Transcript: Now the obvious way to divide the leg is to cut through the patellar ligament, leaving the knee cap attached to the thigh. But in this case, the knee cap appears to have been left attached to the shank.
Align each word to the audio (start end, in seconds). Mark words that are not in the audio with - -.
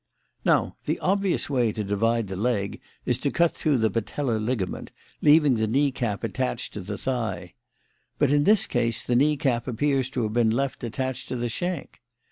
Now 0.43 0.77
the 0.85 0.97
obvious 0.97 1.47
way 1.47 1.71
to 1.73 1.83
divide 1.83 2.27
the 2.27 2.35
leg 2.35 2.81
is 3.05 3.19
to 3.19 3.29
cut 3.29 3.51
through 3.51 3.77
the 3.77 3.91
patellar 3.91 4.39
ligament, 4.39 4.89
leaving 5.21 5.57
the 5.57 5.67
knee 5.67 5.91
cap 5.91 6.23
attached 6.23 6.73
to 6.73 6.81
the 6.81 6.97
thigh. 6.97 7.53
But 8.17 8.31
in 8.31 8.43
this 8.43 8.65
case, 8.65 9.03
the 9.03 9.15
knee 9.15 9.37
cap 9.37 9.67
appears 9.67 10.09
to 10.09 10.23
have 10.23 10.33
been 10.33 10.49
left 10.49 10.83
attached 10.83 11.27
to 11.27 11.35
the 11.35 11.49
shank. 11.49 12.01